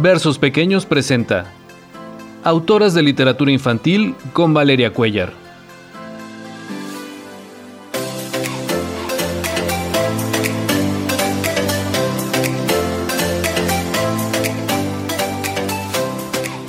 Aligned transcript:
Versos 0.00 0.38
Pequeños 0.38 0.86
presenta 0.86 1.52
Autoras 2.44 2.94
de 2.94 3.02
Literatura 3.02 3.50
Infantil 3.50 4.14
con 4.32 4.54
Valeria 4.54 4.92
Cuellar. 4.92 5.32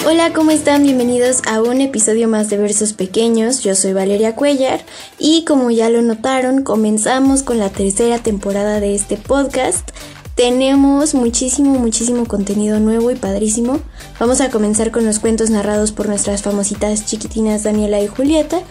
Hola, 0.07 0.34
¿cómo 0.34 0.50
están? 0.50 0.82
Bienvenidos 0.82 1.43
a 1.46 1.61
un 1.61 1.82
episodio 1.82 2.27
más 2.27 2.50
de 2.50 2.57
Versos 2.57 2.93
Pequeños. 2.93 3.64
Yo 3.64 3.75
soy 3.75 3.93
Valeria 3.93 4.36
Cuellar 4.36 4.82
y 5.20 5.46
como 5.46 5.70
ya 5.70 5.91
lo 5.91 6.02
notaron, 6.02 6.64
comenzamos 6.64 7.44
con 7.44 7.59
la 7.59 7.70
tercera 7.70 8.17
temporada 8.17 8.80
de 8.80 8.95
este 8.95 9.17
podcast. 9.17 9.91
Tenemos 10.39 11.16
muchísimo, 11.16 11.77
muchísimo 11.79 12.25
contenido 12.25 12.80
nuevo 12.80 13.11
y 13.11 13.16
padrísimo. 13.16 13.81
Vamos 14.21 14.39
a 14.39 14.49
comenzar 14.49 14.89
con 14.89 15.05
los 15.05 15.20
cuentos 15.20 15.49
narrados 15.49 15.91
por 15.91 16.07
nuestras 16.07 16.43
famositas 16.43 17.05
chiquitinas 17.05 17.63
Daniela 17.63 17.99
y 17.99 18.07
Julieta. 18.07 18.61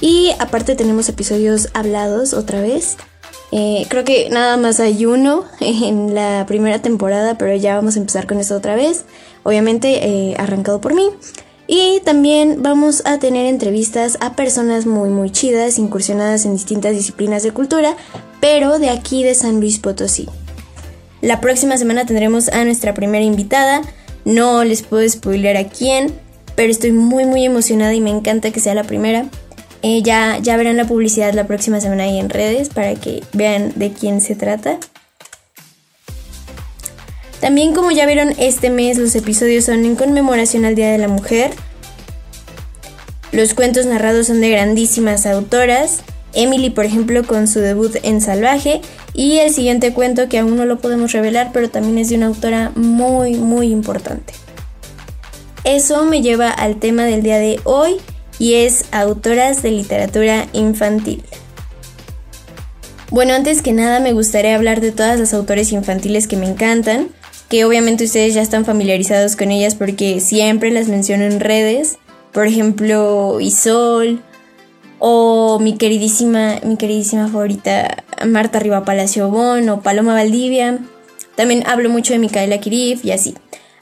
Y 0.00 0.32
aparte 0.40 0.74
tenemos 0.74 1.08
episodios 1.08 1.68
hablados 1.74 2.34
otra 2.34 2.60
vez. 2.60 2.96
Eh, 3.52 3.86
creo 3.88 4.02
que 4.02 4.30
nada 4.30 4.56
más 4.56 4.80
hay 4.80 5.06
uno 5.06 5.44
en 5.60 6.12
la 6.12 6.44
primera 6.48 6.82
temporada, 6.82 7.38
pero 7.38 7.54
ya 7.54 7.76
vamos 7.76 7.94
a 7.94 8.00
empezar 8.00 8.26
con 8.26 8.40
eso 8.40 8.56
otra 8.56 8.74
vez. 8.74 9.04
Obviamente 9.44 10.04
eh, 10.04 10.34
arrancado 10.38 10.80
por 10.80 10.92
mí. 10.92 11.08
Y 11.68 12.00
también 12.00 12.64
vamos 12.64 13.06
a 13.06 13.20
tener 13.20 13.46
entrevistas 13.46 14.18
a 14.20 14.34
personas 14.34 14.86
muy 14.86 15.10
muy 15.10 15.30
chidas, 15.30 15.78
incursionadas 15.78 16.46
en 16.46 16.54
distintas 16.54 16.96
disciplinas 16.96 17.44
de 17.44 17.52
cultura, 17.52 17.96
pero 18.40 18.80
de 18.80 18.90
aquí 18.90 19.22
de 19.22 19.36
San 19.36 19.60
Luis 19.60 19.78
Potosí. 19.78 20.28
La 21.22 21.40
próxima 21.40 21.78
semana 21.78 22.04
tendremos 22.04 22.48
a 22.48 22.64
nuestra 22.64 22.94
primera 22.94 23.24
invitada. 23.24 23.80
No 24.24 24.64
les 24.64 24.82
puedo 24.82 25.08
spoiler 25.08 25.56
a 25.56 25.68
quién, 25.68 26.12
pero 26.56 26.70
estoy 26.70 26.90
muy 26.90 27.24
muy 27.26 27.44
emocionada 27.44 27.94
y 27.94 28.00
me 28.00 28.10
encanta 28.10 28.50
que 28.50 28.58
sea 28.58 28.74
la 28.74 28.82
primera. 28.82 29.26
Eh, 29.82 30.02
ya, 30.02 30.38
ya 30.42 30.56
verán 30.56 30.76
la 30.76 30.84
publicidad 30.84 31.32
la 31.32 31.46
próxima 31.46 31.80
semana 31.80 32.04
ahí 32.04 32.18
en 32.18 32.28
redes 32.28 32.70
para 32.70 32.96
que 32.96 33.22
vean 33.32 33.72
de 33.76 33.92
quién 33.92 34.20
se 34.20 34.34
trata. 34.34 34.78
También 37.40 37.72
como 37.72 37.92
ya 37.92 38.04
vieron 38.06 38.34
este 38.38 38.70
mes 38.70 38.98
los 38.98 39.14
episodios 39.14 39.64
son 39.64 39.84
en 39.84 39.94
conmemoración 39.94 40.64
al 40.64 40.74
Día 40.74 40.90
de 40.90 40.98
la 40.98 41.08
Mujer. 41.08 41.52
Los 43.30 43.54
cuentos 43.54 43.86
narrados 43.86 44.26
son 44.26 44.40
de 44.40 44.50
grandísimas 44.50 45.24
autoras. 45.26 46.02
Emily, 46.34 46.70
por 46.70 46.84
ejemplo, 46.84 47.24
con 47.24 47.46
su 47.46 47.60
debut 47.60 47.96
en 48.02 48.20
Salvaje. 48.20 48.80
Y 49.14 49.38
el 49.38 49.52
siguiente 49.52 49.92
cuento 49.92 50.28
que 50.28 50.38
aún 50.38 50.56
no 50.56 50.64
lo 50.64 50.78
podemos 50.78 51.12
revelar, 51.12 51.50
pero 51.52 51.68
también 51.70 51.98
es 51.98 52.08
de 52.08 52.16
una 52.16 52.26
autora 52.26 52.72
muy, 52.74 53.34
muy 53.34 53.70
importante. 53.70 54.32
Eso 55.64 56.04
me 56.04 56.22
lleva 56.22 56.50
al 56.50 56.76
tema 56.76 57.04
del 57.04 57.22
día 57.22 57.38
de 57.38 57.60
hoy 57.64 57.96
y 58.38 58.54
es 58.54 58.86
autoras 58.90 59.62
de 59.62 59.70
literatura 59.70 60.48
infantil. 60.52 61.22
Bueno, 63.10 63.34
antes 63.34 63.62
que 63.62 63.72
nada 63.72 64.00
me 64.00 64.14
gustaría 64.14 64.56
hablar 64.56 64.80
de 64.80 64.90
todas 64.90 65.20
las 65.20 65.34
autores 65.34 65.70
infantiles 65.70 66.26
que 66.26 66.36
me 66.36 66.48
encantan, 66.48 67.08
que 67.48 67.64
obviamente 67.66 68.04
ustedes 68.04 68.32
ya 68.34 68.40
están 68.40 68.64
familiarizados 68.64 69.36
con 69.36 69.50
ellas 69.50 69.74
porque 69.74 70.18
siempre 70.18 70.70
las 70.70 70.88
menciono 70.88 71.24
en 71.24 71.38
redes. 71.38 71.98
Por 72.32 72.46
ejemplo, 72.46 73.38
Isol, 73.38 74.22
o 75.04 75.58
mi 75.58 75.76
queridísima, 75.76 76.60
mi 76.62 76.76
queridísima 76.76 77.26
favorita 77.26 78.04
Marta 78.24 78.60
Riva 78.60 78.84
Palacio 78.84 79.30
Bon 79.30 79.68
o 79.68 79.80
Paloma 79.80 80.14
Valdivia. 80.14 80.78
También 81.34 81.64
hablo 81.66 81.90
mucho 81.90 82.12
de 82.12 82.20
Micaela 82.20 82.58
Kirif 82.58 83.04
y 83.04 83.10
así. 83.10 83.34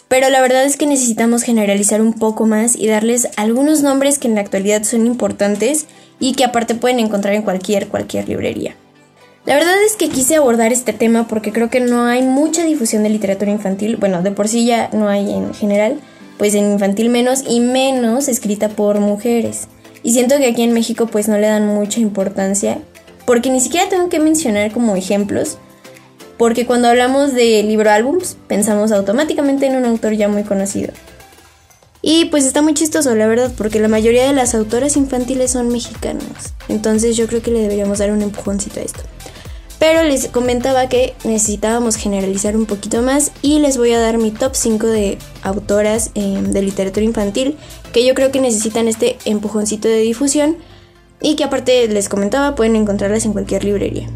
Pero 0.08 0.30
la 0.30 0.40
verdad 0.40 0.64
es 0.64 0.78
que 0.78 0.86
necesitamos 0.86 1.42
generalizar 1.42 2.00
un 2.00 2.14
poco 2.14 2.46
más 2.46 2.74
y 2.74 2.86
darles 2.86 3.28
algunos 3.36 3.82
nombres 3.82 4.18
que 4.18 4.28
en 4.28 4.34
la 4.34 4.40
actualidad 4.40 4.82
son 4.84 5.06
importantes 5.06 5.86
y 6.18 6.32
que 6.32 6.44
aparte 6.44 6.74
pueden 6.74 7.00
encontrar 7.00 7.34
en 7.34 7.42
cualquier, 7.42 7.88
cualquier 7.88 8.26
librería. 8.26 8.74
La 9.44 9.56
verdad 9.56 9.74
es 9.84 9.96
que 9.96 10.08
quise 10.08 10.36
abordar 10.36 10.72
este 10.72 10.94
tema 10.94 11.28
porque 11.28 11.52
creo 11.52 11.68
que 11.68 11.80
no 11.80 12.06
hay 12.06 12.22
mucha 12.22 12.64
difusión 12.64 13.02
de 13.02 13.10
literatura 13.10 13.50
infantil, 13.50 13.96
bueno, 13.96 14.22
de 14.22 14.30
por 14.30 14.48
sí 14.48 14.64
ya 14.64 14.88
no 14.94 15.10
hay 15.10 15.30
en 15.30 15.52
general, 15.52 16.00
pues 16.38 16.54
en 16.54 16.72
infantil 16.72 17.10
menos 17.10 17.44
y 17.46 17.60
menos 17.60 18.28
escrita 18.28 18.70
por 18.70 19.00
mujeres. 19.00 19.68
Y 20.02 20.12
siento 20.12 20.38
que 20.38 20.46
aquí 20.46 20.62
en 20.62 20.72
México 20.72 21.06
pues 21.06 21.28
no 21.28 21.38
le 21.38 21.46
dan 21.46 21.66
mucha 21.66 22.00
importancia, 22.00 22.78
porque 23.26 23.50
ni 23.50 23.60
siquiera 23.60 23.88
tengo 23.88 24.08
que 24.08 24.20
mencionar 24.20 24.72
como 24.72 24.96
ejemplos, 24.96 25.58
porque 26.38 26.66
cuando 26.66 26.88
hablamos 26.88 27.34
de 27.34 27.62
libro 27.62 27.90
álbums 27.90 28.36
pensamos 28.46 28.92
automáticamente 28.92 29.66
en 29.66 29.76
un 29.76 29.84
autor 29.84 30.14
ya 30.14 30.28
muy 30.28 30.44
conocido. 30.44 30.92
Y 32.02 32.26
pues 32.26 32.46
está 32.46 32.62
muy 32.62 32.72
chistoso, 32.72 33.14
la 33.14 33.26
verdad, 33.26 33.52
porque 33.56 33.78
la 33.78 33.88
mayoría 33.88 34.26
de 34.26 34.32
las 34.32 34.54
autoras 34.54 34.96
infantiles 34.96 35.50
son 35.50 35.68
mexicanas. 35.68 36.54
Entonces 36.68 37.16
yo 37.16 37.26
creo 37.26 37.42
que 37.42 37.50
le 37.50 37.60
deberíamos 37.60 37.98
dar 37.98 38.10
un 38.10 38.22
empujoncito 38.22 38.80
a 38.80 38.84
esto. 38.84 39.00
Pero 39.80 40.04
les 40.04 40.28
comentaba 40.28 40.90
que 40.90 41.14
necesitábamos 41.24 41.96
generalizar 41.96 42.54
un 42.54 42.66
poquito 42.66 43.00
más 43.00 43.32
y 43.40 43.60
les 43.60 43.78
voy 43.78 43.92
a 43.94 43.98
dar 43.98 44.18
mi 44.18 44.30
top 44.30 44.54
5 44.54 44.86
de 44.86 45.16
autoras 45.42 46.10
em, 46.14 46.52
de 46.52 46.60
literatura 46.60 47.04
infantil 47.04 47.56
que 47.90 48.06
yo 48.06 48.14
creo 48.14 48.30
que 48.30 48.40
necesitan 48.40 48.88
este 48.88 49.16
empujoncito 49.24 49.88
de 49.88 50.00
difusión 50.00 50.58
y 51.22 51.34
que 51.34 51.44
aparte 51.44 51.88
les 51.88 52.10
comentaba 52.10 52.54
pueden 52.54 52.76
encontrarlas 52.76 53.24
en 53.24 53.32
cualquier 53.32 53.64
librería. 53.64 54.06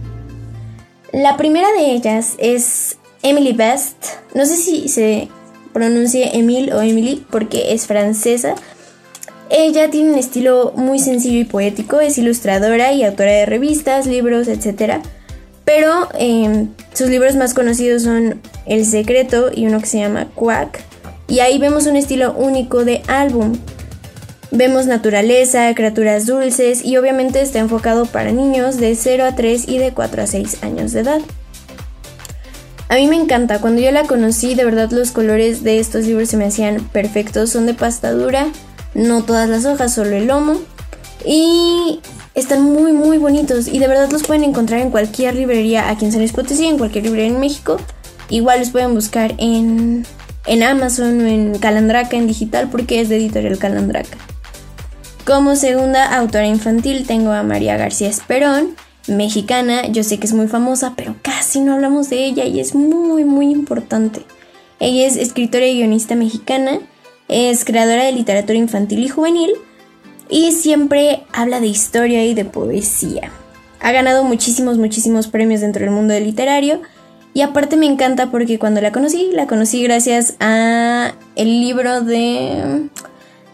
La 1.12 1.38
primera 1.38 1.72
de 1.72 1.92
ellas 1.92 2.34
es 2.36 2.98
Emily 3.22 3.54
Best. 3.54 3.96
No 4.34 4.44
sé 4.44 4.56
si 4.56 4.88
se 4.88 5.28
pronuncie 5.72 6.36
Emile 6.36 6.74
o 6.74 6.82
Emily 6.82 7.24
porque 7.30 7.72
es 7.72 7.86
francesa. 7.86 8.54
Ella 9.48 9.90
tiene 9.90 10.12
un 10.12 10.18
estilo 10.18 10.74
muy 10.76 10.98
sencillo 10.98 11.40
y 11.40 11.44
poético, 11.44 12.00
es 12.00 12.18
ilustradora 12.18 12.92
y 12.92 13.02
autora 13.02 13.32
de 13.32 13.46
revistas, 13.46 14.06
libros, 14.06 14.48
etc. 14.48 15.00
Pero 15.64 16.08
em, 16.18 16.68
sus 16.92 17.08
libros 17.08 17.36
más 17.36 17.54
conocidos 17.54 18.02
son 18.02 18.40
El 18.66 18.84
Secreto 18.84 19.50
y 19.54 19.66
uno 19.66 19.80
que 19.80 19.86
se 19.86 19.98
llama 19.98 20.28
Quack. 20.34 20.80
Y 21.26 21.40
ahí 21.40 21.58
vemos 21.58 21.86
un 21.86 21.96
estilo 21.96 22.32
único 22.32 22.84
de 22.84 23.02
álbum. 23.06 23.56
Vemos 24.50 24.86
naturaleza, 24.86 25.74
criaturas 25.74 26.26
dulces 26.26 26.84
y 26.84 26.96
obviamente 26.96 27.40
está 27.40 27.58
enfocado 27.58 28.06
para 28.06 28.30
niños 28.30 28.76
de 28.76 28.94
0 28.94 29.24
a 29.24 29.34
3 29.34 29.68
y 29.68 29.78
de 29.78 29.92
4 29.92 30.22
a 30.22 30.26
6 30.26 30.62
años 30.62 30.92
de 30.92 31.00
edad. 31.00 31.20
A 32.88 32.96
mí 32.96 33.08
me 33.08 33.16
encanta, 33.16 33.60
cuando 33.60 33.80
yo 33.80 33.90
la 33.90 34.04
conocí 34.04 34.54
de 34.54 34.64
verdad 34.64 34.90
los 34.92 35.10
colores 35.10 35.64
de 35.64 35.80
estos 35.80 36.04
libros 36.06 36.28
se 36.28 36.36
me 36.36 36.44
hacían 36.44 36.84
perfectos, 36.90 37.50
son 37.50 37.66
de 37.66 37.74
pasta 37.74 38.12
dura, 38.12 38.46
no 38.94 39.24
todas 39.24 39.48
las 39.48 39.64
hojas, 39.64 39.94
solo 39.94 40.14
el 40.14 40.26
lomo. 40.26 40.60
Y 41.24 42.00
están 42.34 42.62
muy, 42.62 42.92
muy 42.92 43.18
bonitos 43.18 43.68
y 43.68 43.78
de 43.78 43.88
verdad 43.88 44.10
los 44.10 44.24
pueden 44.24 44.44
encontrar 44.44 44.80
en 44.80 44.90
cualquier 44.90 45.34
librería 45.34 45.88
aquí 45.88 46.04
en 46.04 46.12
San 46.12 46.20
Luis 46.20 46.60
en 46.60 46.78
cualquier 46.78 47.04
librería 47.04 47.32
en 47.32 47.40
México. 47.40 47.76
Igual 48.28 48.60
los 48.60 48.70
pueden 48.70 48.94
buscar 48.94 49.34
en, 49.38 50.04
en 50.46 50.62
Amazon 50.62 51.20
o 51.20 51.26
en 51.26 51.58
Calandraca 51.58 52.16
en 52.16 52.26
digital 52.26 52.68
porque 52.70 53.00
es 53.00 53.08
de 53.08 53.16
editorial 53.16 53.58
Calandraca. 53.58 54.18
Como 55.24 55.56
segunda 55.56 56.16
autora 56.16 56.46
infantil 56.46 57.06
tengo 57.06 57.30
a 57.30 57.42
María 57.42 57.76
García 57.76 58.08
Esperón, 58.08 58.76
mexicana. 59.06 59.86
Yo 59.86 60.02
sé 60.02 60.18
que 60.18 60.26
es 60.26 60.32
muy 60.32 60.48
famosa, 60.48 60.94
pero 60.96 61.14
casi 61.22 61.60
no 61.60 61.74
hablamos 61.74 62.10
de 62.10 62.24
ella 62.24 62.44
y 62.44 62.60
es 62.60 62.74
muy, 62.74 63.24
muy 63.24 63.50
importante. 63.50 64.22
Ella 64.80 65.06
es 65.06 65.16
escritora 65.16 65.66
y 65.66 65.76
guionista 65.78 66.14
mexicana, 66.14 66.80
es 67.28 67.64
creadora 67.64 68.04
de 68.04 68.12
literatura 68.12 68.58
infantil 68.58 69.04
y 69.04 69.08
juvenil 69.08 69.52
y 70.28 70.52
siempre 70.52 71.24
habla 71.32 71.60
de 71.60 71.66
historia 71.66 72.24
y 72.24 72.34
de 72.34 72.44
poesía. 72.44 73.30
Ha 73.80 73.92
ganado 73.92 74.24
muchísimos, 74.24 74.78
muchísimos 74.78 75.28
premios 75.28 75.60
dentro 75.60 75.82
del 75.82 75.90
mundo 75.90 76.18
literario 76.18 76.80
y 77.34 77.42
aparte 77.42 77.76
me 77.76 77.86
encanta 77.86 78.30
porque 78.30 78.58
cuando 78.58 78.80
la 78.80 78.92
conocí, 78.92 79.30
la 79.32 79.46
conocí 79.46 79.82
gracias 79.82 80.36
a 80.40 81.14
el 81.36 81.60
libro 81.60 82.00
de 82.00 82.88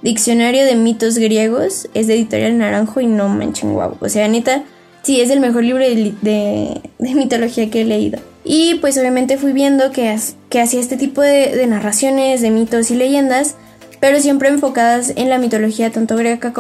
Diccionario 0.02 0.64
de 0.64 0.76
mitos 0.76 1.18
griegos, 1.18 1.88
es 1.94 2.06
de 2.06 2.14
Editorial 2.14 2.56
Naranjo 2.58 3.00
y 3.00 3.06
no 3.06 3.28
manchen 3.28 3.72
guau. 3.72 3.96
O 4.00 4.08
sea, 4.08 4.28
neta, 4.28 4.62
sí, 5.02 5.20
es 5.20 5.30
el 5.30 5.40
mejor 5.40 5.64
libro 5.64 5.84
de, 5.84 6.80
mitología 6.98 7.70
que 7.70 7.82
he 7.82 7.84
leído. 7.84 8.18
Y 8.44 8.76
pues 8.76 8.96
obviamente 8.96 9.36
fui 9.36 9.52
viendo 9.52 9.90
que, 9.90 10.16
que 10.48 10.60
hacía 10.60 10.80
este 10.80 10.96
tipo 10.96 11.20
de 11.20 11.66
narraciones, 11.66 12.40
de 12.40 12.50
mitos 12.50 12.90
y 12.90 12.94
leyendas 12.94 13.56
pero 14.00 14.18
siempre 14.20 14.48
enfocadas 14.48 15.12
en 15.16 15.28
la 15.28 15.38
mitología 15.38 15.90
tanto 15.90 16.16
greca, 16.16 16.52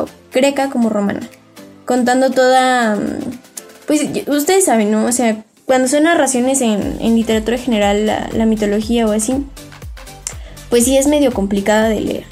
como 0.70 0.90
romana, 0.90 1.20
contando 1.86 2.30
toda, 2.30 2.96
mm, 2.96 3.18
pues 3.86 4.02
ustedes 4.28 4.66
saben, 4.66 4.90
¿no? 4.90 5.06
O 5.06 5.12
sea, 5.12 5.42
cuando 5.64 5.88
son 5.88 6.04
narraciones 6.04 6.60
en, 6.60 6.98
literatura 7.14 7.56
general, 7.56 8.06
la, 8.06 8.46
mitología 8.46 9.06
o 9.06 9.12
así, 9.12 9.34
pues 10.68 10.84
sí 10.84 10.96
es 10.96 11.06
medio 11.06 11.32
complicada 11.32 11.88
de 11.88 12.00
leer. 12.00 12.24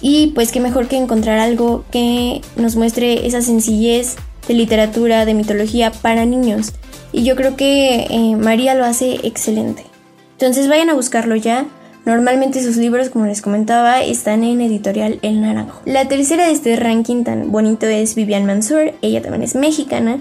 Y 0.00 0.28
pues 0.28 0.52
qué 0.52 0.60
mejor 0.60 0.88
que 0.88 0.96
encontrar 0.96 1.38
algo 1.38 1.84
que 1.90 2.40
nos 2.56 2.76
muestre 2.76 3.26
esa 3.26 3.42
sencillez 3.42 4.16
de 4.48 4.54
literatura, 4.54 5.24
de 5.24 5.34
mitología 5.34 5.90
para 5.90 6.24
niños. 6.24 6.72
Y 7.12 7.24
yo 7.24 7.36
creo 7.36 7.56
que 7.56 8.06
eh, 8.10 8.36
María 8.36 8.74
lo 8.74 8.84
hace 8.84 9.20
excelente. 9.22 9.84
Entonces 10.32 10.68
vayan 10.68 10.90
a 10.90 10.94
buscarlo 10.94 11.36
ya. 11.36 11.66
Normalmente 12.06 12.62
sus 12.62 12.76
libros, 12.76 13.10
como 13.10 13.26
les 13.26 13.42
comentaba, 13.42 14.00
están 14.00 14.44
en 14.44 14.60
editorial 14.60 15.18
El 15.22 15.40
Naranjo. 15.40 15.82
La 15.84 16.06
tercera 16.06 16.46
de 16.46 16.52
este 16.52 16.76
ranking 16.76 17.24
tan 17.24 17.50
bonito 17.50 17.86
es 17.86 18.14
Vivian 18.14 18.46
Mansur, 18.46 18.92
ella 19.02 19.20
también 19.20 19.42
es 19.42 19.56
mexicana, 19.56 20.20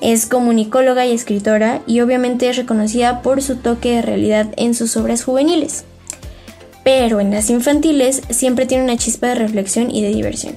es 0.00 0.24
comunicóloga 0.24 1.04
y 1.04 1.12
escritora 1.12 1.82
y 1.86 2.00
obviamente 2.00 2.48
es 2.48 2.56
reconocida 2.56 3.20
por 3.20 3.42
su 3.42 3.56
toque 3.56 3.96
de 3.96 4.02
realidad 4.02 4.46
en 4.56 4.74
sus 4.74 4.96
obras 4.96 5.24
juveniles. 5.24 5.84
Pero 6.84 7.20
en 7.20 7.30
las 7.30 7.50
infantiles 7.50 8.22
siempre 8.30 8.64
tiene 8.64 8.84
una 8.84 8.96
chispa 8.96 9.26
de 9.26 9.34
reflexión 9.34 9.90
y 9.90 10.00
de 10.00 10.14
diversión. 10.14 10.54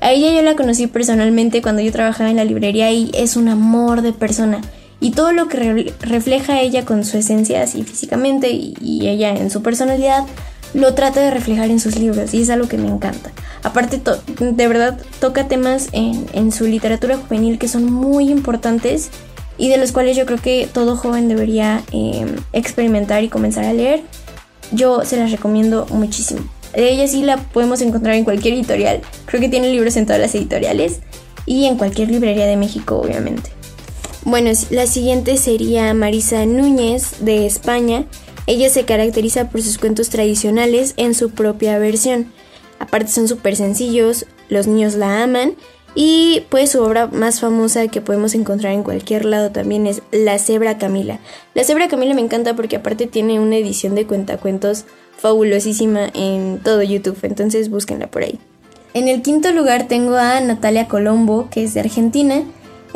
A 0.00 0.10
ella 0.10 0.32
yo 0.32 0.42
la 0.42 0.56
conocí 0.56 0.88
personalmente 0.88 1.62
cuando 1.62 1.82
yo 1.82 1.92
trabajaba 1.92 2.30
en 2.30 2.36
la 2.36 2.44
librería 2.44 2.90
y 2.90 3.12
es 3.14 3.36
un 3.36 3.46
amor 3.46 4.02
de 4.02 4.12
persona 4.12 4.60
y 5.00 5.10
todo 5.10 5.32
lo 5.32 5.48
que 5.48 5.94
refleja 6.00 6.60
ella 6.60 6.84
con 6.84 7.04
su 7.04 7.18
esencia 7.18 7.62
así 7.62 7.82
físicamente 7.82 8.50
y, 8.50 8.74
ella 9.06 9.30
en 9.30 9.50
su 9.50 9.62
personalidad 9.62 10.24
lo 10.74 10.94
trata 10.94 11.20
de 11.20 11.30
reflejar 11.30 11.70
en 11.70 11.80
sus 11.80 11.96
libros 11.96 12.34
y 12.34 12.42
es 12.42 12.50
algo 12.50 12.68
que 12.68 12.76
me 12.76 12.88
encanta. 12.88 13.30
Aparte, 13.62 14.00
de 14.40 14.68
verdad 14.68 14.98
toca 15.20 15.48
temas 15.48 15.88
en, 15.92 16.52
su 16.52 16.66
literatura 16.66 17.16
juvenil 17.16 17.58
que 17.58 17.68
son 17.68 17.90
muy 17.92 18.30
importantes 18.30 19.10
y 19.58 19.68
de 19.68 19.78
los 19.78 19.92
cuales 19.92 20.16
yo 20.16 20.26
creo 20.26 20.38
que 20.38 20.68
todo 20.70 20.96
joven 20.96 21.28
debería 21.28 21.82
em, 21.92 22.36
experimentar 22.52 23.22
y 23.22 23.28
comenzar 23.28 23.64
a 23.64 23.72
leer. 23.72 24.02
Yo 24.72 25.04
se 25.04 25.16
las 25.16 25.30
recomiendo 25.30 25.86
muchísimo. 25.90 26.42
De 26.74 26.90
ella 26.90 27.08
sí 27.08 27.22
la 27.22 27.38
podemos 27.38 27.80
encontrar 27.80 28.16
en 28.16 28.24
cualquier 28.24 28.54
editorial. 28.54 29.00
Creo 29.24 29.40
que 29.40 29.48
tiene 29.48 29.70
libros 29.70 29.96
en 29.96 30.04
todas 30.04 30.20
las 30.20 30.34
editoriales 30.34 31.00
y 31.46 31.64
en 31.66 31.78
cualquier 31.78 32.10
librería 32.10 32.46
de 32.46 32.56
México, 32.56 32.98
obviamente. 32.98 33.55
Bueno, 34.26 34.50
la 34.70 34.88
siguiente 34.88 35.36
sería 35.36 35.94
Marisa 35.94 36.46
Núñez 36.46 37.20
de 37.20 37.46
España. 37.46 38.06
Ella 38.48 38.68
se 38.70 38.84
caracteriza 38.84 39.50
por 39.50 39.62
sus 39.62 39.78
cuentos 39.78 40.10
tradicionales 40.10 40.94
en 40.96 41.14
su 41.14 41.30
propia 41.30 41.78
versión. 41.78 42.32
Aparte 42.80 43.12
son 43.12 43.28
súper 43.28 43.54
sencillos, 43.54 44.26
los 44.48 44.66
niños 44.66 44.96
la 44.96 45.22
aman 45.22 45.54
y 45.94 46.42
pues 46.48 46.72
su 46.72 46.82
obra 46.82 47.06
más 47.06 47.38
famosa 47.38 47.86
que 47.86 48.00
podemos 48.00 48.34
encontrar 48.34 48.72
en 48.72 48.82
cualquier 48.82 49.26
lado 49.26 49.52
también 49.52 49.86
es 49.86 50.02
La 50.10 50.40
Cebra 50.40 50.76
Camila. 50.76 51.20
La 51.54 51.62
Cebra 51.62 51.86
Camila 51.86 52.12
me 52.12 52.20
encanta 52.20 52.56
porque 52.56 52.74
aparte 52.74 53.06
tiene 53.06 53.38
una 53.38 53.54
edición 53.54 53.94
de 53.94 54.08
cuentacuentos 54.08 54.86
fabulosísima 55.18 56.10
en 56.14 56.60
todo 56.64 56.82
YouTube, 56.82 57.16
entonces 57.22 57.70
búsquenla 57.70 58.08
por 58.08 58.24
ahí. 58.24 58.40
En 58.92 59.06
el 59.06 59.22
quinto 59.22 59.52
lugar 59.52 59.86
tengo 59.86 60.16
a 60.16 60.40
Natalia 60.40 60.88
Colombo, 60.88 61.48
que 61.48 61.62
es 61.62 61.74
de 61.74 61.80
Argentina. 61.80 62.42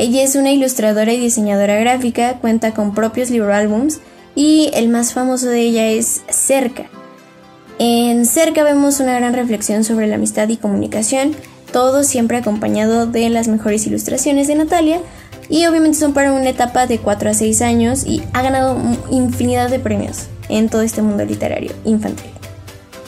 Ella 0.01 0.23
es 0.23 0.35
una 0.35 0.51
ilustradora 0.51 1.13
y 1.13 1.21
diseñadora 1.21 1.77
gráfica, 1.77 2.39
cuenta 2.39 2.73
con 2.73 2.95
propios 2.95 3.29
libroálbums 3.29 4.01
y 4.35 4.71
el 4.73 4.89
más 4.89 5.13
famoso 5.13 5.49
de 5.49 5.61
ella 5.61 5.89
es 5.89 6.23
Cerca. 6.31 6.87
En 7.79 8.25
Cerca 8.25 8.65
vemos 8.65 8.99
una 9.01 9.15
gran 9.17 9.35
reflexión 9.35 9.85
sobre 9.85 10.07
la 10.07 10.15
amistad 10.15 10.49
y 10.49 10.57
comunicación, 10.57 11.37
todo 11.71 12.03
siempre 12.03 12.39
acompañado 12.39 13.05
de 13.05 13.29
las 13.29 13.47
mejores 13.49 13.87
ilustraciones 13.87 14.49
de 14.49 14.55
Natalia 14.55 15.03
y 15.51 15.67
obviamente 15.67 15.99
son 15.99 16.15
para 16.15 16.33
una 16.33 16.49
etapa 16.49 16.87
de 16.87 16.97
4 16.97 17.29
a 17.29 17.35
6 17.35 17.61
años 17.61 18.07
y 18.07 18.23
ha 18.33 18.41
ganado 18.41 18.79
infinidad 19.11 19.69
de 19.69 19.81
premios 19.81 20.29
en 20.49 20.71
todo 20.71 20.81
este 20.81 21.03
mundo 21.03 21.27
literario 21.27 21.73
infantil. 21.85 22.31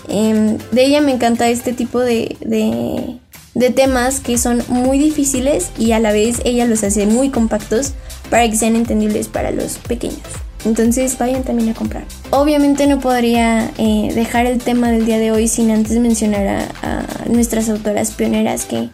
Em, 0.08 0.58
de 0.72 0.84
ella 0.84 1.00
me 1.00 1.12
encanta 1.12 1.48
este 1.48 1.72
tipo 1.72 2.00
de, 2.00 2.36
de 2.40 3.18
temas 3.54 4.20
que 4.20 4.38
son 4.38 4.62
muy 4.68 4.98
difíciles 4.98 5.70
y 5.78 5.92
a 5.92 5.98
la 5.98 6.12
vez 6.12 6.40
ella 6.44 6.64
los 6.66 6.82
hace 6.84 7.06
muy 7.06 7.30
compactos 7.30 7.92
para 8.30 8.48
que 8.48 8.56
sean 8.56 8.76
entendibles 8.76 9.28
para 9.28 9.50
los 9.50 9.78
pequeños. 9.78 10.20
Entonces 10.64 11.18
vayan 11.18 11.42
también 11.42 11.70
a 11.70 11.74
comprar. 11.74 12.04
Obviamente 12.30 12.86
no 12.86 13.00
podría 13.00 13.70
eh, 13.78 14.12
dejar 14.14 14.46
el 14.46 14.62
tema 14.62 14.90
del 14.90 15.06
día 15.06 15.18
de 15.18 15.32
hoy 15.32 15.48
sin 15.48 15.70
antes 15.70 15.98
mencionar 15.98 16.68
a, 16.82 17.04
nuestras 17.28 17.68
autoras 17.68 18.12
pioneras 18.12 18.64
que 18.64 18.90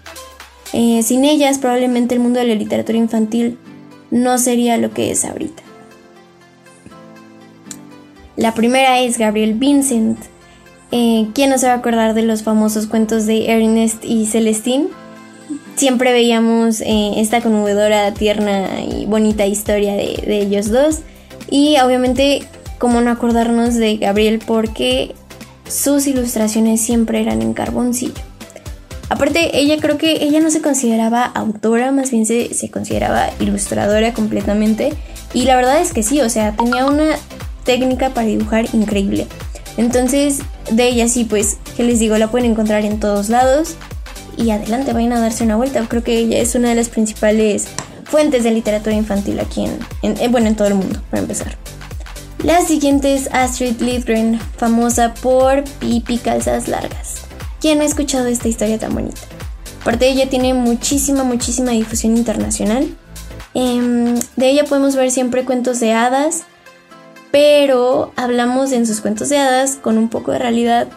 eh, 0.72 1.02
sin 1.02 1.24
ellas 1.24 1.58
probablemente 1.58 2.14
el 2.14 2.20
mundo 2.20 2.40
de 2.40 2.46
la 2.46 2.54
literatura 2.54 2.98
infantil 2.98 3.58
no 4.10 4.38
sería 4.38 4.76
lo 4.76 4.92
que 4.92 5.10
es 5.10 5.24
ahorita. 5.24 5.62
La 8.36 8.54
primera 8.54 9.00
es 9.00 9.18
Gabriel 9.18 9.54
Vincent, 9.54 10.18
eh, 10.90 11.28
¿Quién 11.34 11.50
no 11.50 11.58
se 11.58 11.66
va 11.66 11.74
a 11.74 11.76
acordar 11.76 12.14
de 12.14 12.22
los 12.22 12.42
famosos 12.42 12.86
cuentos 12.86 13.26
de 13.26 13.50
Ernest 13.50 14.04
y 14.04 14.26
Celestine? 14.26 14.88
Siempre 15.76 16.12
veíamos 16.12 16.80
eh, 16.80 17.12
esta 17.16 17.40
conmovedora, 17.40 18.12
tierna 18.14 18.80
y 18.80 19.06
bonita 19.06 19.46
historia 19.46 19.94
de, 19.94 20.22
de, 20.26 20.38
ellos 20.40 20.70
dos. 20.70 21.00
Y 21.50 21.78
obviamente, 21.78 22.42
cómo 22.78 23.00
no 23.00 23.10
acordarnos 23.10 23.74
de 23.74 23.96
Gabriel 23.96 24.40
porque 24.44 25.14
sus 25.68 26.06
ilustraciones 26.06 26.80
siempre 26.80 27.20
eran 27.20 27.42
en 27.42 27.52
carboncillo. 27.52 28.14
Aparte, 29.10 29.58
ella 29.58 29.76
creo 29.80 29.96
que 29.96 30.24
ella 30.24 30.40
no 30.40 30.50
se 30.50 30.60
consideraba 30.60 31.24
autora, 31.24 31.92
más 31.92 32.10
bien 32.10 32.26
se, 32.26 32.52
se 32.54 32.70
consideraba 32.70 33.28
ilustradora 33.40 34.12
completamente. 34.12 34.92
Y 35.32 35.44
la 35.44 35.56
verdad 35.56 35.80
es 35.80 35.92
que 35.92 36.02
sí, 36.02 36.20
o 36.20 36.28
sea, 36.28 36.56
tenía 36.56 36.86
una 36.86 37.16
técnica 37.64 38.10
para 38.10 38.26
dibujar 38.26 38.66
increíble. 38.72 39.26
Entonces, 39.78 40.40
de 40.70 40.88
ella 40.88 41.08
sí, 41.08 41.24
pues, 41.24 41.56
que 41.76 41.84
les 41.84 42.00
digo, 42.00 42.18
la 42.18 42.30
pueden 42.30 42.50
encontrar 42.50 42.84
en 42.84 43.00
todos 43.00 43.30
lados. 43.30 43.76
Y 44.36 44.50
adelante, 44.50 44.92
vayan 44.92 45.12
a 45.12 45.20
darse 45.20 45.44
una 45.44 45.56
vuelta. 45.56 45.86
Creo 45.88 46.02
que 46.02 46.18
ella 46.18 46.38
es 46.38 46.54
una 46.54 46.68
de 46.68 46.74
las 46.74 46.88
principales 46.88 47.68
fuentes 48.04 48.42
de 48.42 48.50
literatura 48.50 48.94
infantil 48.94 49.38
aquí 49.38 49.66
en, 50.02 50.32
bueno, 50.32 50.48
en 50.48 50.56
todo 50.56 50.68
el 50.68 50.74
mundo, 50.74 51.00
para 51.10 51.22
empezar. 51.22 51.56
La 52.42 52.60
siguiente 52.62 53.14
es 53.14 53.28
Astrid 53.32 53.80
Lindgren, 53.80 54.40
famosa 54.56 55.14
por 55.14 55.64
Pipi 55.78 56.18
Calzas 56.18 56.68
Largas. 56.68 57.22
¿Quién 57.60 57.80
ha 57.80 57.84
escuchado 57.84 58.26
esta 58.26 58.48
historia 58.48 58.78
tan 58.78 58.94
bonita? 58.94 59.20
Aparte 59.82 60.08
ella 60.08 60.28
tiene 60.28 60.54
muchísima, 60.54 61.22
muchísima 61.24 61.72
difusión 61.72 62.16
internacional. 62.16 62.88
Em, 63.54 64.18
de 64.36 64.50
ella 64.50 64.64
podemos 64.64 64.96
ver 64.96 65.10
siempre 65.10 65.44
cuentos 65.44 65.80
de 65.80 65.92
hadas, 65.92 66.44
pero 67.30 68.12
hablamos 68.16 68.72
en 68.72 68.86
sus 68.86 69.00
cuentos 69.00 69.28
de 69.28 69.38
hadas 69.38 69.76
con 69.76 69.98
un 69.98 70.08
poco 70.08 70.32
de 70.32 70.38
realidad, 70.38 70.88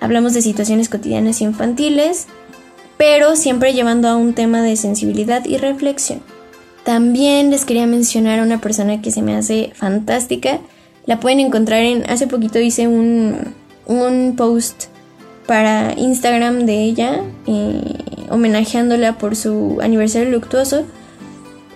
hablamos 0.00 0.34
de 0.34 0.42
situaciones 0.42 0.88
cotidianas 0.88 1.40
y 1.40 1.44
infantiles, 1.44 2.26
pero 2.96 3.36
siempre 3.36 3.72
llevando 3.72 4.08
a 4.08 4.16
un 4.16 4.34
tema 4.34 4.62
de 4.62 4.76
sensibilidad 4.76 5.44
y 5.44 5.56
reflexión. 5.56 6.22
También 6.84 7.50
les 7.50 7.64
quería 7.64 7.86
mencionar 7.86 8.38
a 8.38 8.42
una 8.42 8.60
persona 8.60 9.02
que 9.02 9.10
se 9.10 9.22
me 9.22 9.36
hace 9.36 9.72
fantástica. 9.74 10.60
La 11.06 11.20
pueden 11.20 11.40
encontrar 11.40 11.82
en. 11.82 12.08
Hace 12.10 12.26
poquito 12.26 12.58
hice 12.58 12.88
un, 12.88 13.54
un 13.86 14.34
post 14.36 14.84
para 15.46 15.94
Instagram 15.96 16.66
de 16.66 16.84
ella, 16.84 17.22
eh, 17.46 17.82
homenajeándola 18.30 19.18
por 19.18 19.36
su 19.36 19.78
aniversario 19.82 20.30
luctuoso. 20.30 20.84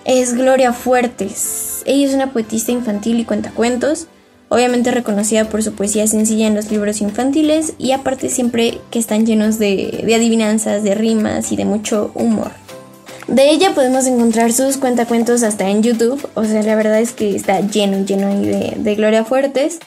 Es 0.04 0.34
Gloria 0.34 0.72
Fuertes 0.72 1.64
ella 1.84 2.06
es 2.06 2.14
una 2.14 2.32
poetista 2.32 2.72
infantil 2.72 3.20
y 3.20 3.24
cuentacuentos, 3.24 4.06
obviamente 4.48 4.90
reconocida 4.90 5.48
por 5.48 5.62
su 5.62 5.74
poesía 5.74 6.06
sencilla 6.06 6.46
en 6.46 6.54
los 6.54 6.70
libros 6.70 7.00
infantiles 7.00 7.74
y 7.78 7.92
aparte 7.92 8.28
siempre 8.28 8.78
que 8.90 8.98
están 8.98 9.26
llenos 9.26 9.58
de, 9.58 10.04
adivinanzas, 10.14 10.82
de 10.82 10.94
rimas 10.94 11.52
y 11.52 11.56
de 11.56 11.64
mucho 11.64 12.10
humor. 12.14 12.52
De 13.28 13.50
ella 13.50 13.74
podemos 13.74 14.06
encontrar 14.06 14.52
sus 14.52 14.76
cuentacuentos 14.76 15.42
hasta 15.42 15.68
en 15.68 15.82
YouTube, 15.82 16.28
o 16.34 16.44
sea, 16.44 16.62
la 16.62 16.76
verdad 16.76 17.00
es 17.00 17.12
que 17.12 17.34
está 17.34 17.60
lleno, 17.60 18.04
lleno 18.04 18.28
ahí 18.28 18.74
de, 18.76 18.94
Gloria 18.94 19.24
Fuertes. 19.24 19.78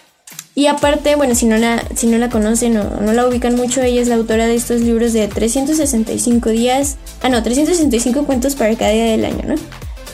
Y 0.56 0.66
aparte, 0.66 1.16
bueno, 1.16 1.36
si 1.36 1.46
no 1.46 1.56
la, 1.56 1.84
si 1.96 2.08
no 2.08 2.18
la 2.18 2.30
conocen 2.30 2.78
o 2.78 3.00
no 3.00 3.14
la 3.14 3.28
ubican 3.28 3.56
mucho, 3.56 3.84
ella 3.84 4.02
es 4.02 4.08
la 4.08 4.16
autora 4.16 4.48
de 4.48 4.56
estos 4.56 4.82
libros 4.82 5.14
de 5.14 5.28
365 5.28 6.50
días, 6.50 6.98
ah 7.22 7.30
no, 7.30 7.44
365 7.44 8.26
cuentos 8.26 8.56
para 8.56 8.76
cada 8.76 8.90
día 8.90 9.06
del 9.06 9.24
año, 9.24 9.44
¿no? 9.46 9.56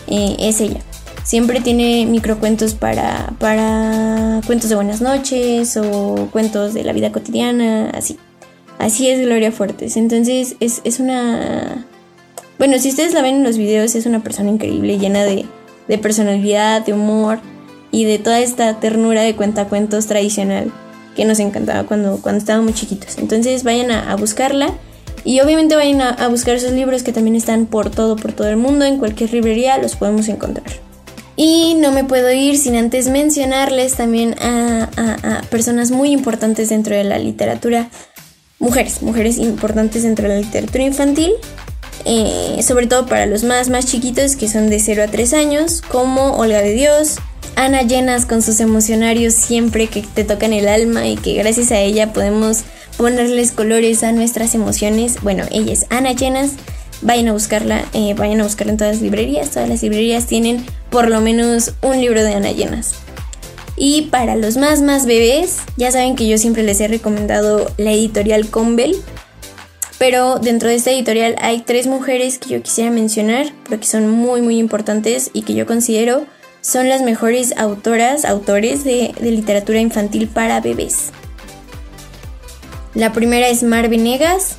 Eh, 0.08 0.36
es 0.40 0.62
ella. 0.62 0.80
Siempre 1.24 1.62
tiene 1.62 2.06
microcuentos 2.06 2.74
para, 2.74 3.34
para 3.40 4.42
cuentos 4.46 4.70
de 4.70 4.76
buenas 4.76 5.02
noches 5.02 5.78
o 5.78 6.28
cuentos 6.32 6.74
de 6.74 6.84
la 6.84 6.94
vida 6.94 7.12
cotidiana, 7.12 7.90
así. 7.92 8.18
Así 8.78 9.10
es 9.10 9.22
Gloria 9.22 9.52
Fuertes. 9.52 9.96
Entonces 9.96 10.56
es, 10.60 10.82
es 10.84 11.00
una... 11.00 11.86
Bueno, 12.58 12.78
si 12.80 12.90
ustedes 12.90 13.14
la 13.14 13.22
ven 13.22 13.36
en 13.36 13.44
los 13.44 13.58
videos, 13.58 13.96
es 13.96 14.06
una 14.06 14.22
persona 14.22 14.50
increíble, 14.50 15.00
llena 15.00 15.24
de, 15.24 15.46
de 15.88 15.98
personalidad, 15.98 16.86
de 16.86 16.94
humor 16.94 17.40
y 17.92 18.06
de 18.06 18.20
toda 18.20 18.40
esta 18.40 18.80
ternura 18.80 19.22
de 19.22 19.36
cuentacuentos 19.36 20.08
tradicional 20.08 20.72
que 21.16 21.26
nos 21.26 21.40
encantaba 21.40 21.84
cuando, 21.84 22.18
cuando 22.22 22.40
estábamos 22.40 22.74
chiquitos. 22.74 23.18
Entonces 23.18 23.64
vayan 23.64 23.92
a, 23.92 24.16
buscarla 24.16 24.74
y 25.26 25.40
obviamente 25.40 25.76
vayan 25.76 26.02
a, 26.02 26.10
a, 26.10 26.28
buscar 26.28 26.60
sus 26.60 26.72
libros 26.72 27.04
que 27.04 27.14
también 27.14 27.36
están 27.36 27.66
por 27.66 27.90
todo, 27.90 28.16
por 28.16 28.34
todo 28.34 28.50
el 28.50 28.58
mundo, 28.58 28.86
en 28.86 28.98
cualquier 28.98 29.34
librería 29.34 29.78
los 29.78 29.96
podemos 29.96 30.28
encontrar. 30.28 30.84
Y 31.36 31.76
no 31.76 31.92
me 31.92 32.04
puedo 32.04 32.32
ir 32.32 32.58
sin 32.58 32.76
antes 32.76 33.10
mencionarles 33.10 33.94
también 33.96 34.36
a, 34.40 34.90
personas 35.50 35.92
muy 35.92 36.12
importantes 36.12 36.70
dentro 36.70 36.96
de 36.96 37.04
la 37.04 37.18
literatura, 37.18 37.90
mujeres, 38.60 39.02
mujeres 39.02 39.38
importantes 39.38 40.04
dentro 40.04 40.28
de 40.28 40.36
la 40.36 40.42
literatura 40.42 40.84
infantil, 40.84 41.32
eh, 42.06 42.60
sobre 42.62 42.88
todo 42.88 43.06
para 43.06 43.26
los 43.26 43.44
más, 43.44 43.70
más 43.70 43.86
chiquitos 43.86 44.36
que 44.36 44.48
son 44.48 44.70
de 44.70 44.80
0 44.80 45.04
a 45.04 45.08
3 45.08 45.34
años, 45.34 45.82
como 45.82 46.38
Olga 46.38 46.62
de 46.62 46.74
Dios, 46.74 47.18
Ana 47.56 47.82
Llenas 47.82 48.26
con 48.26 48.42
sus 48.42 48.60
emocionarios 48.60 49.34
siempre 49.34 49.88
que 49.88 50.02
te 50.02 50.24
tocan 50.24 50.54
el 50.54 50.68
alma 50.68 51.08
y 51.08 51.18
que 51.18 51.34
gracias 51.34 51.72
a 51.72 51.80
ella 51.80 52.14
podemos 52.14 52.64
ponerles 53.04 53.52
colores 53.52 54.02
a 54.06 54.14
nuestras 54.14 54.56
emociones. 54.56 55.22
Bueno, 55.22 55.44
ella 55.52 55.74
es 55.74 55.88
Ana 55.90 56.14
Llenas. 56.14 56.52
Vayan 57.02 57.28
a 57.28 57.34
buscarla, 57.34 57.84
eh, 57.92 58.14
vayan 58.14 58.40
a 58.40 58.44
buscarla 58.46 58.72
en 58.72 58.78
todas 58.78 58.94
las 58.94 59.02
librerías. 59.02 59.50
Todas 59.50 59.68
las 59.68 59.84
librerías 59.84 60.26
tienen 60.26 60.66
por 60.90 61.10
lo 61.10 61.20
menos 61.20 61.74
un 61.82 62.00
libro 62.00 62.24
de 62.24 62.34
Ana 62.34 62.54
Llenas. 62.54 62.96
Y 63.76 64.04
para 64.04 64.38
los 64.38 64.56
más 64.56 64.82
más 64.82 65.06
bebés, 65.06 65.58
ya 65.76 65.92
saben 65.92 66.16
que 66.16 66.30
yo 66.30 66.38
siempre 66.38 66.64
les 66.64 66.80
he 66.80 66.88
recomendado 66.88 67.70
la 67.76 67.92
editorial 67.92 68.48
Convel. 68.48 68.96
Pero 69.98 70.40
dentro 70.40 70.70
de 70.70 70.76
esta 70.76 70.92
editorial 70.92 71.36
hay 71.42 71.60
tres 71.60 71.88
mujeres 71.88 72.38
que 72.38 72.52
yo 72.52 72.64
quisiera 72.64 72.90
mencionar, 72.90 73.52
porque 73.68 73.86
son 73.86 74.10
muy 74.10 74.42
muy 74.42 74.60
importantes 74.60 75.30
y 75.34 75.42
que 75.42 75.56
yo 75.56 75.66
considero 75.66 76.26
son 76.62 76.88
las 76.88 77.02
mejores 77.02 77.54
autoras, 77.58 78.24
autores 78.24 78.86
de, 78.86 79.14
literatura 79.20 79.82
infantil 79.82 80.30
para 80.30 80.62
bebés. 80.62 81.12
La 82.96 83.12
primera 83.12 83.48
es 83.48 83.64
Mar 83.64 83.90
Venegas, 83.90 84.58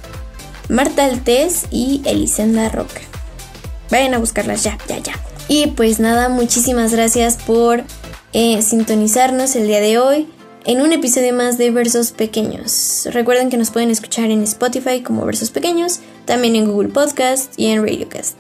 Marta 0.69 1.05
Altés 1.05 1.67
y 1.71 2.03
Elisenda 2.05 2.69
Roca. 2.69 3.01
Vayan 3.91 4.15
a 4.15 4.19
buscarlas 4.19 4.65
ya, 4.65 4.77
ya, 4.89 4.99
ya. 4.99 5.15
Y 5.47 5.69
pues 5.69 6.01
nada, 6.01 6.29
muchísimas 6.29 6.93
gracias 6.93 7.37
por 7.37 7.85
eh, 8.33 8.61
sintonizarnos 8.63 9.55
el 9.55 9.69
día 9.69 9.81
de 9.81 9.99
hoy 9.99 10.29
en 10.65 10.81
un 10.81 10.93
episodio 10.93 11.33
más 11.33 11.59
de 11.59 11.71
Versos 11.71 12.11
Pequeños. 12.11 13.07
Recuerden 13.13 13.51
que 13.51 13.57
nos 13.57 13.71
pueden 13.71 13.91
escuchar 13.91 14.31
en 14.31 14.43
Spotify 14.43 15.03
como 15.03 15.25
Versos 15.25 15.51
Pequeños, 15.51 16.01
también 16.25 16.57
en 16.57 16.73
Google 16.73 16.89
Podcast 16.89 17.53
y 17.57 17.67
en 17.67 17.83
Radiocast. 17.83 18.37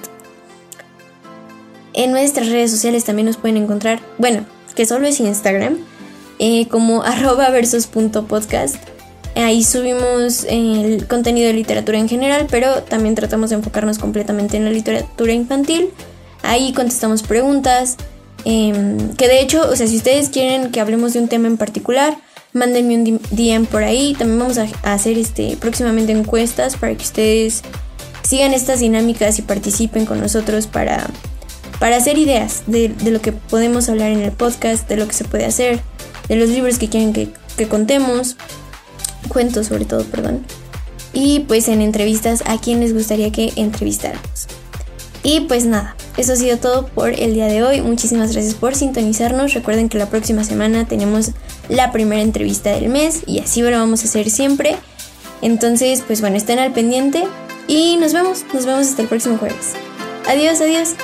En 1.92 2.10
nuestras 2.10 2.48
redes 2.48 2.72
sociales 2.72 3.04
también 3.04 3.26
nos 3.26 3.36
pueden 3.36 3.58
encontrar, 3.58 4.00
bueno, 4.18 4.44
que 4.74 4.86
solo 4.86 5.06
es 5.06 5.20
Instagram, 5.20 5.78
eh, 6.40 6.66
como 6.66 7.02
arroba 7.04 7.50
versos.podcast. 7.50 8.93
Ahí 9.36 9.64
subimos 9.64 10.44
el 10.48 11.06
contenido 11.08 11.48
de 11.48 11.54
literatura 11.54 11.98
en 11.98 12.08
general, 12.08 12.46
pero 12.50 12.82
también 12.82 13.14
tratamos 13.14 13.50
de 13.50 13.56
enfocarnos 13.56 13.98
completamente 13.98 14.56
en 14.56 14.64
la 14.64 14.70
literatura 14.70 15.32
infantil. 15.32 15.90
Ahí 16.42 16.72
contestamos 16.72 17.22
preguntas, 17.22 17.96
em, 18.44 19.14
que 19.16 19.26
de 19.26 19.40
hecho, 19.40 19.68
o 19.68 19.74
sea, 19.74 19.86
si 19.86 19.96
ustedes 19.96 20.28
quieren 20.28 20.70
que 20.70 20.80
hablemos 20.80 21.14
de 21.14 21.20
un 21.20 21.28
tema 21.28 21.48
en 21.48 21.56
particular, 21.56 22.16
mándenme 22.52 22.94
un 22.94 23.20
DM 23.30 23.66
por 23.66 23.82
ahí. 23.82 24.14
También 24.16 24.38
vamos 24.38 24.58
a 24.58 24.68
hacer 24.82 25.18
este, 25.18 25.56
próximamente 25.56 26.12
encuestas 26.12 26.76
para 26.76 26.94
que 26.94 27.02
ustedes 27.02 27.62
sigan 28.22 28.54
estas 28.54 28.80
dinámicas 28.80 29.38
y 29.38 29.42
participen 29.42 30.06
con 30.06 30.20
nosotros 30.20 30.66
para 30.66 31.08
para 31.78 31.96
hacer 31.96 32.18
ideas 32.18 32.62
de, 32.66 32.94
lo 33.04 33.20
que 33.20 33.32
podemos 33.32 33.88
hablar 33.88 34.10
en 34.10 34.20
el 34.20 34.32
podcast, 34.32 34.88
de 34.88 34.96
lo 34.96 35.06
que 35.06 35.12
se 35.12 35.24
puede 35.24 35.44
hacer, 35.44 35.80
de 36.28 36.36
los 36.36 36.48
libros 36.48 36.78
que 36.78 36.88
quieren 36.88 37.12
que, 37.12 37.28
que 37.56 37.68
contemos, 37.68 38.36
cuentos 39.34 39.66
sobre 39.66 39.84
todo, 39.84 40.04
perdón, 40.04 40.46
y 41.12 41.40
pues 41.40 41.68
en 41.68 41.82
entrevistas 41.82 42.42
a 42.46 42.58
quien 42.58 42.80
les 42.80 42.94
gustaría 42.94 43.30
que 43.30 43.52
entrevistáramos. 43.56 44.46
Y 45.22 45.40
pues 45.40 45.64
nada, 45.64 45.96
eso 46.18 46.34
ha 46.34 46.36
sido 46.36 46.58
todo 46.58 46.86
por 46.86 47.10
el 47.10 47.32
día 47.32 47.46
de 47.46 47.62
hoy. 47.62 47.80
Muchísimas 47.80 48.32
gracias 48.32 48.54
por 48.54 48.74
sintonizarnos. 48.74 49.54
Recuerden 49.54 49.88
que 49.88 49.96
la 49.96 50.10
próxima 50.10 50.44
semana 50.44 50.86
tenemos 50.86 51.30
la 51.70 51.92
primera 51.92 52.20
entrevista 52.20 52.72
del 52.72 52.90
mes 52.90 53.22
y 53.26 53.38
así 53.38 53.62
lo 53.62 53.70
vamos 53.70 54.02
a 54.02 54.04
hacer 54.04 54.30
siempre. 54.30 54.76
Entonces, 55.40 56.02
pues 56.06 56.20
bueno, 56.20 56.36
estén 56.36 56.58
al 56.58 56.72
pendiente 56.72 57.24
y 57.68 57.96
nos 57.96 58.12
vemos. 58.12 58.44
Nos 58.52 58.66
vemos 58.66 58.86
hasta 58.86 59.02
el 59.02 59.08
próximo 59.08 59.38
jueves. 59.38 59.72
Adiós, 60.26 60.60
adiós. 60.60 60.94